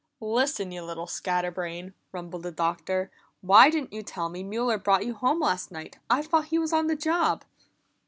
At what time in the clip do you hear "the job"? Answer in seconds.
6.87-7.45